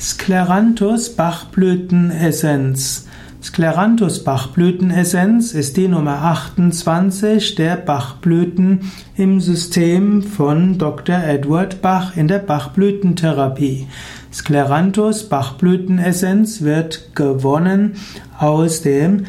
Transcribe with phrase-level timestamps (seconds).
[0.00, 3.06] Scleranthus Bachblütenessenz.
[3.42, 11.22] Scleranthus Bachblütenessenz ist die Nummer 28 der Bachblüten im System von Dr.
[11.22, 13.88] Edward Bach in der Bachblütentherapie.
[14.32, 17.96] Scleranthus Bachblütenessenz wird gewonnen
[18.38, 19.26] aus dem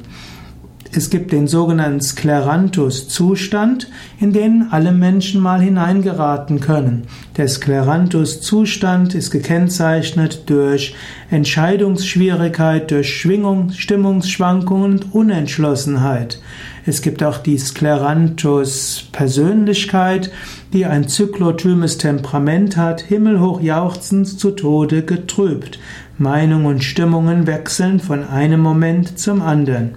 [0.93, 3.91] Es gibt den sogenannten Skleranthus-Zustand,
[4.21, 7.03] in den alle Menschen mal hineingeraten können.
[7.37, 10.95] Der Skleranthus-Zustand ist gekennzeichnet durch
[11.31, 16.41] Entscheidungsschwierigkeit, durch Schwingung, Stimmungsschwankungen und Unentschlossenheit.
[16.87, 20.31] Es gibt auch die Skleranthus-Persönlichkeit,
[20.73, 25.81] die ein zyklotymes Temperament hat, himmelhoch jauchzend zu Tode getrübt.
[26.19, 29.97] Meinung und Stimmungen wechseln von einem Moment zum anderen.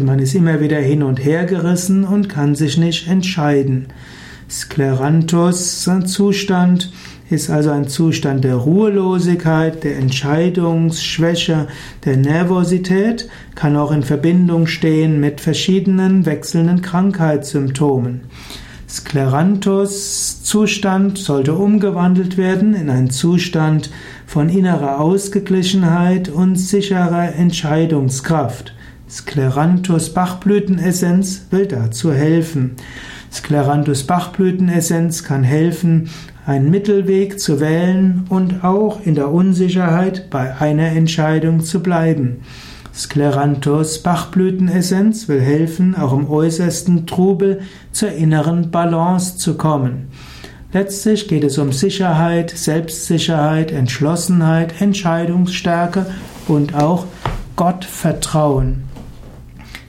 [0.00, 3.88] Man ist immer wieder hin und her gerissen und kann sich nicht entscheiden.
[4.50, 6.92] Skleranthus-Zustand
[7.30, 11.68] ist also ein Zustand der Ruhelosigkeit, der Entscheidungsschwäche,
[12.04, 18.22] der Nervosität, kann auch in Verbindung stehen mit verschiedenen wechselnden Krankheitssymptomen.
[18.88, 23.90] Skleranthus-Zustand sollte umgewandelt werden in einen Zustand
[24.26, 28.74] von innerer Ausgeglichenheit und sicherer Entscheidungskraft.
[29.14, 32.72] Skleranthus Bachblütenessenz will dazu helfen.
[33.32, 36.10] Skleranthus Bachblütenessenz kann helfen,
[36.46, 42.38] einen Mittelweg zu wählen und auch in der Unsicherheit bei einer Entscheidung zu bleiben.
[42.92, 47.60] Skleranthus Bachblütenessenz will helfen, auch im äußersten Trubel
[47.92, 50.08] zur inneren Balance zu kommen.
[50.72, 56.06] Letztlich geht es um Sicherheit, Selbstsicherheit, Entschlossenheit, Entscheidungsstärke
[56.48, 57.06] und auch
[57.54, 58.93] Gottvertrauen.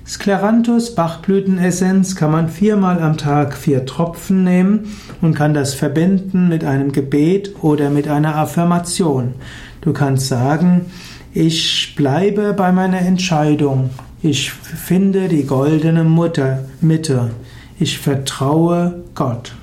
[0.08, 6.64] Skleranthus Bachblütenessenz kann man viermal am Tag vier Tropfen nehmen und kann das verbinden mit
[6.64, 9.34] einem Gebet oder mit einer Affirmation.
[9.82, 10.86] Du kannst sagen,
[11.34, 13.90] ich bleibe bei meiner Entscheidung.
[14.22, 17.32] Ich finde die goldene Mutter Mitte.
[17.80, 19.54] Ich vertraue Gott.